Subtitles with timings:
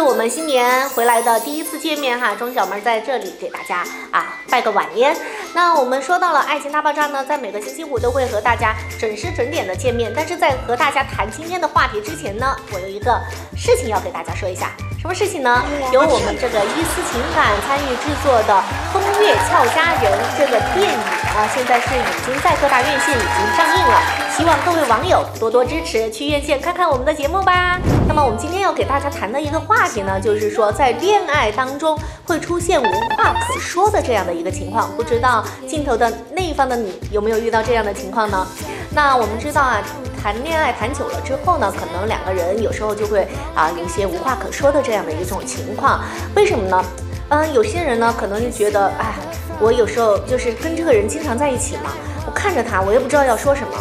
[0.00, 5.14] 是我们新年回来的第一次见面哈，钟小妹在这里给大家啊拜个晚年。
[5.52, 10.10] 那我们说到了爱情大爆炸呢，在每个星期五都会和大家准时准点的见面。
[10.16, 13.20] 但是在和大家谈今天的话题之前呢，我有一个
[13.54, 14.70] 事情要给大家说一下。
[14.98, 15.62] 什么事情呢？
[15.92, 18.54] 由我们这个伊思情感参与制作的
[18.94, 20.98] 《风月俏佳人》这个电影
[21.36, 24.00] 啊，现在是已经在各大院线已经上映了。
[24.34, 27.78] 希望各位网友多多支持，去院线看看我们的节目吧。
[28.12, 31.96] 那么我们今天要给大家谈的一个话题呢，就是说在恋爱当中
[32.26, 32.84] 会出现无
[33.16, 34.90] 话可说的这样的一个情况。
[34.96, 38.44] 不知道镜头的那一方的你有没有遇到这样的情况呢？
[38.92, 39.80] 那我们知道啊。
[40.20, 46.00] 谈恋爱谈久了之后呢，可能两个人有时候就会啊有一些无话可说的这样的一种情况。
[46.34, 46.84] 为什么呢？
[47.28, 49.14] 嗯，有些人呢可能就觉得，哎，
[49.60, 51.92] 我有时候就是跟这个人经常在一起嘛，
[52.26, 53.72] 我看着他，我也不知道要说什么。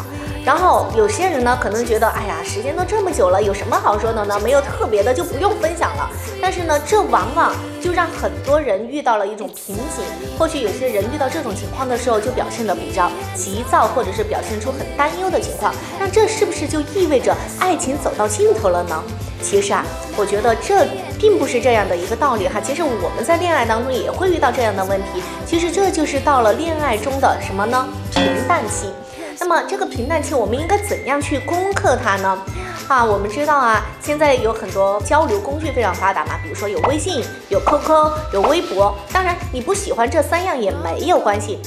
[0.50, 4.40] 然后有些人呢，可能觉得，哎呀，时间都这么久了，有什么好说的呢？
[4.40, 6.10] 没有特别的就不用分享了。
[6.42, 10.04] 但是呢，这往往就让很多人遇到了一种瓶颈。
[10.40, 15.72] 或许有些人遇到这种情况的时候，就表现的比较急躁，或者是表现出很担忧的情况。
[16.00, 19.04] 那这是不是就意味着爱情走到尽头了呢？
[19.44, 19.86] 其实啊，
[20.18, 20.84] 我觉得这
[21.20, 22.60] 并不是这样的一个道理哈。
[22.60, 25.22] 其实我们在恋爱当中也会遇到这样的问题。
[25.46, 27.88] 其实这就是到了恋爱中的什么呢？
[28.10, 28.92] 平淡期。
[29.40, 32.38] 那么这个平淡期，我们应该怎样去攻克它呢？
[32.88, 38.94] 啊，我们知道啊，现在有很多交流工具非常发达嘛，比如说有微信、有 QQ、有微博。
[39.14, 41.60] 当然，你不喜欢这三样也没有关系，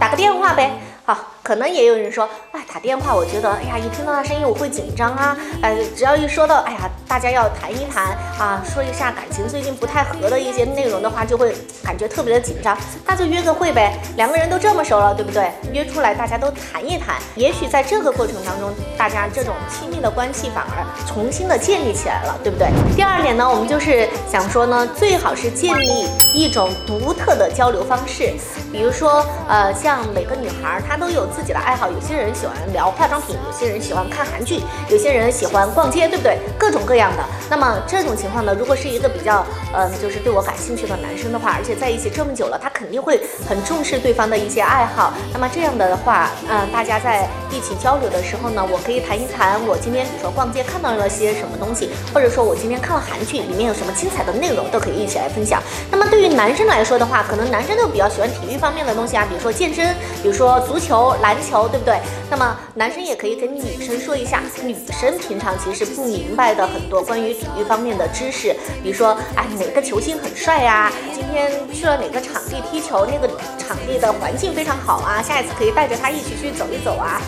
[0.00, 0.80] 打个电话呗。
[1.04, 1.18] 好，
[1.48, 12.76] 可能也有人说，哎，打电话，我觉得，哎呀，一听到他声音我会紧张啊，哎，只要一说到，哎呀，大家要谈一谈啊，说一下感情最近不太合的一些内容的话，就会感觉特别的紧张，
[13.06, 15.50] 那就约个会呗，两个人都这么熟了，对不对？
[15.72, 22.68] 约出来大家都谈一谈，也许在这个过程当中，大家这种亲密的关系反而重新的建立起来了，对不对？
[22.94, 28.34] 第二点呢，我们就是想说呢，最好是建立一种独特的交流方式，
[28.70, 30.98] 比如说，呃，像每个女孩她。
[30.98, 34.60] 都有自己的爱好，有些人喜欢聊化妆品，有些人喜欢看韩剧，
[34.90, 36.36] 有些人喜欢逛街，对不对？
[36.58, 37.22] 各种各样的。
[37.48, 45.12] 那么这种情况呢，如果是一个比较，嗯，就是对我感兴趣的男生的话，而且在一起这么久了，他肯定会很重视对方的一些爱好。
[45.32, 55.60] 那么这样的话，嗯，大家在一起交流的时候呢，我可以谈一谈我今天比如说逛街看到了些什么东西，或者说我今天看了韩剧，里面有什么精彩的内容，都可以一起来分享。
[55.90, 61.08] 那么对于男生来说的话，可能男生都比较喜欢体育方面的东西啊，比如说健身，比如说足球。
[61.22, 61.98] 篮球，对不对？
[62.30, 70.92] 那么男生也可以跟女生说一下，女生平常其实不明白的很多关于体育方面的知识，比如说，哎，哪个球星很帅呀？
[71.14, 73.06] 今天去了哪个场地踢球？
[73.06, 77.20] 那个场地的环境非常好啊，下一次可以带着他一起去走一走啊。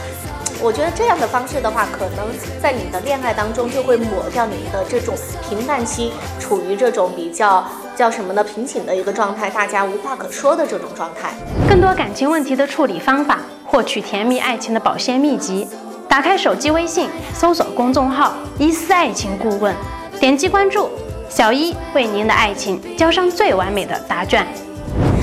[0.63, 2.29] 我觉得这样的方式的话，可能
[2.61, 5.15] 在你的恋爱当中就会抹掉你们的这种
[5.49, 7.65] 平淡期，处于这种比较。
[7.97, 8.43] 叫什么呢？
[8.43, 11.35] 平静的一个状态，大家无话可说的这种状态。
[11.69, 15.69] 更多感情问题的处理方法，获取甜蜜爱情的保鲜秘籍，
[16.09, 19.75] 打开手机微信，搜索公众号“伊思爱情顾问”，
[20.19, 20.89] 点击关注，
[21.29, 24.47] 小伊为您的爱情交上最完美的答卷。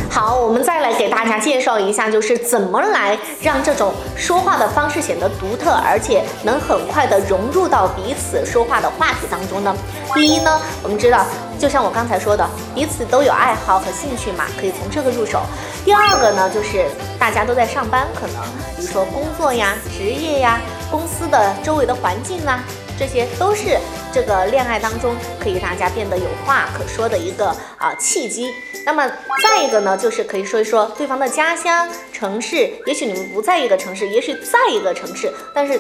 [0.10, 9.76] 好，我们再来给大家介绍一下，就是怎么来让这种说话的方式显得独特，而且能很快的融入到彼此说话的话题当中呢？
[10.16, 11.24] 第一呢，我们知道，
[11.60, 15.42] 就像我刚才说的，彼此都有爱好和兴趣嘛，可以从这个入手。
[15.86, 16.86] 第二个呢，就是
[17.20, 18.36] 大家都在上班，可能
[18.76, 20.60] 比如说工作呀、职业呀、
[20.90, 22.64] 公司的周围的环境啊，
[22.98, 23.78] 这些都是
[24.12, 27.48] 这个恋爱当中可以大家变得有话可说的一个
[27.78, 28.52] 啊契机。
[28.86, 29.08] 那么
[29.44, 35.80] 再一个呢，就是可以说一说对方的家乡城市，也许你们不在一个城市，也许在一个城市，但是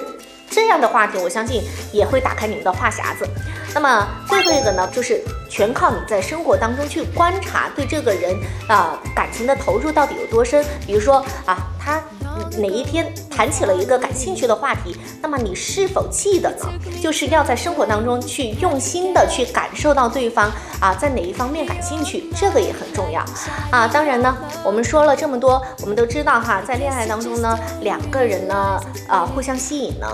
[0.50, 3.26] 这样的话题，我相信也会打开你们的话匣子。
[3.74, 8.36] 那么最后一个呢，就是全靠你在生活当中去观察，对这个人
[8.68, 10.64] 啊感情的投入到底有多深。
[10.86, 12.02] 比如说啊，他。
[12.58, 16.72] 哪一天谈起了一个感兴趣的话题，那么你是否记得呢？
[17.02, 23.24] 就是要在生活当中去用心的去感受到对方啊在哪一方面感兴趣，这个也很重要
[23.72, 23.88] 啊。
[23.88, 30.08] 当然呢，我们说了这么多，我们都知道哈，在恋爱当中呢，两个人呢啊互相吸引呢，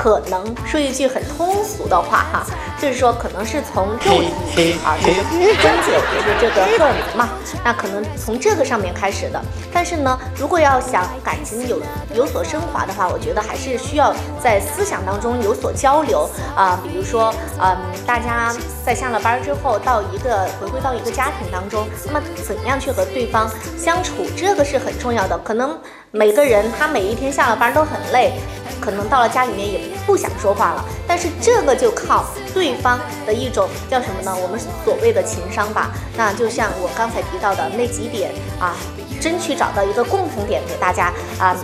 [0.00, 2.46] 可能说一句很通俗的话哈，
[2.80, 5.36] 就是说可能是从肉体啊，就是分
[5.84, 7.28] 解的这个荷尔蒙嘛，
[7.62, 9.38] 那可能从这个上面开始的。
[9.70, 11.82] 但是呢，如果要想感情有
[12.14, 14.10] 有所升华的话，我觉得还是需要
[14.42, 16.26] 在思想当中有所交流
[16.56, 16.80] 啊。
[16.82, 17.30] 比如说，
[17.60, 17.76] 嗯，
[18.06, 25.36] 大家在下了班之后，到一个回归到一个家庭当中，那么怎样去和对方相处，这个是很重要的。
[25.40, 25.78] 可能
[26.10, 28.32] 每个人他每一天下了班都很累。
[28.80, 30.84] 可能到了家里面也不想说话了。
[31.06, 32.24] 但是这个就靠
[32.54, 34.34] 对方的一种叫什么呢？
[34.42, 35.90] 我们所谓的情商吧。
[36.16, 38.74] 那就像我刚才提到的那几点啊，
[39.20, 41.56] 争取找到一个共同点给大家啊。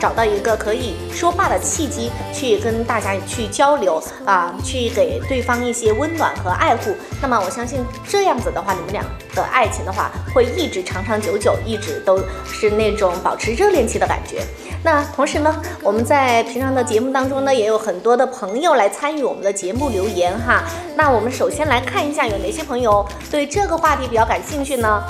[0.00, 6.96] 找到一个可以说话的契机，去跟大家去交流啊，去给对方一些温暖和爱护。
[7.20, 14.42] 那么我相信这样子的话，你们俩的爱情的话，会一直长长久久，一直都是那种保持热恋期的感觉。
[14.82, 20.62] 那同时呢，我们在平常的节目当中呢，也有很多的朋友来参与我们的节目留言哈。
[20.96, 25.02] 那我们首先来看一下有哪些朋友对这个话题比较感兴趣呢？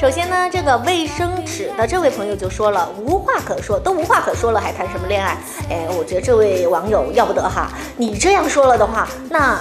[0.00, 5.36] 首先呢，这个卫生纸的这位朋友就说了，无话可说，都无话可说了，还谈什么恋爱？
[5.68, 9.58] 哎，我觉得这位网友要不得哈，你这样说了的话，那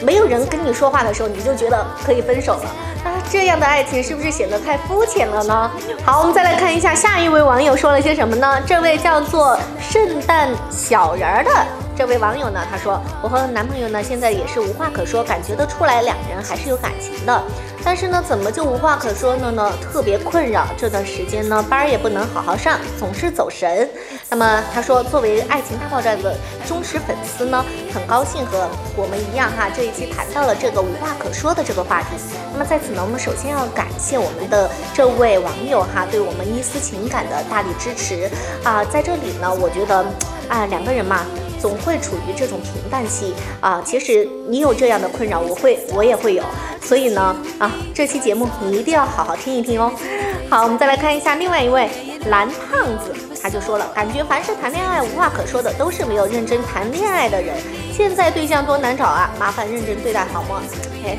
[0.00, 2.70] 没有人跟你说话的时候，你就觉得可以分手了，
[3.04, 5.70] 那这样的爱情是不是显得太肤浅了呢？
[6.04, 8.60] 好，我们再来看一下下一位网友说了些什么呢？
[8.64, 11.50] 这位叫做圣诞小人儿的。
[11.96, 17.42] 这位网友呢，他说我和男朋友呢现在也是无话可说，感觉得出来两人还是有感情的，
[17.82, 19.72] 但是呢怎么就无话可说了呢？
[19.82, 20.66] 特别困扰。
[20.76, 23.88] 这段时间呢班儿也不能好好上，总是走神。
[24.28, 26.36] 那么他说，作为《爱情大爆炸》的
[26.66, 27.64] 忠实粉丝呢，
[27.94, 32.08] 很高兴和我们一样哈，这一期谈到了这个无话可说的这个话题。
[32.52, 38.28] 那么在此呢，我们首先要感谢我们的这位网友哈，对我们一丝情感的大力支持
[38.64, 40.04] 啊，在这里呢，我觉得
[40.48, 41.24] 啊两个人嘛。
[41.58, 46.44] 总会处于这种平淡期啊，其实你有这样的困扰，我会，我也会有，
[46.82, 49.90] 所以呢，啊，这期节目你一定要好好听一听哦。
[50.50, 51.88] 好，我们再来看一下另外一位
[52.26, 53.12] 蓝胖子，
[53.46, 57.54] 他就说了，感觉凡是谈恋爱无话可说的，都是没有认真谈恋爱的人。
[57.92, 60.60] 现在对象多难找啊，麻烦认真对待好吗？
[61.04, 61.16] 哎，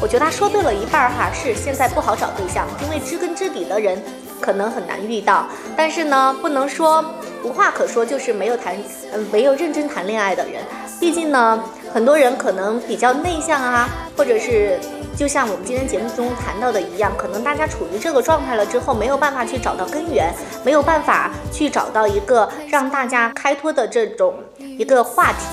[0.00, 4.00] 我觉得他说对了一半哈，是现在不好找对象，因为知根知底的人
[4.40, 7.04] 可能很难遇到，但是呢，不能说。
[7.42, 8.74] 无话可说，就是没有谈，
[9.12, 10.62] 嗯，没有认真谈恋爱的人。
[10.98, 11.62] 毕竟呢，
[11.92, 13.86] 很多人可能比较内向啊，
[14.16, 14.78] 或者是
[15.16, 20.34] 就像我们今天节目中谈到的一样，可能大家处于这个状态了之后，没有办法去找到根源，
[20.64, 25.46] 没有办法去找到一个让大家开脱的这种一个话题，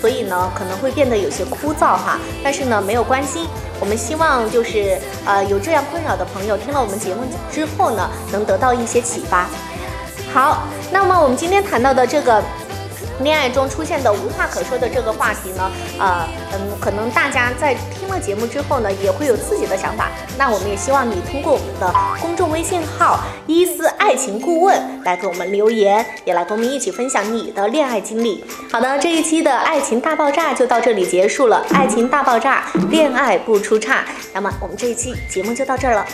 [0.00, 2.18] 所以呢，可能会变得有些枯燥哈。
[2.42, 3.46] 但是呢，没有关系，
[3.78, 7.22] 我们希望就是呃，有这样困扰的朋友听了我们节目
[7.52, 9.46] 之后呢，能得到一些启发。
[10.32, 12.42] 好，那么我们今天谈到的这个
[13.22, 20.10] 恋爱中出现的无话可说的这个话题呢，呃，嗯，可能大家在听了节目之后呢，也会有自己的想法。
[20.36, 28.44] 那我们也希望你通过我们的公众微信号“伊思爱情顾问”来给我们留言，也来跟我们一起分享你的恋爱经历。
[28.72, 31.64] 好的，这一期的爱情大爆炸就到这里结束了。
[31.70, 34.04] 爱情大爆炸，恋爱不出差。
[34.32, 36.04] 那么我们这一期节目就到这儿了。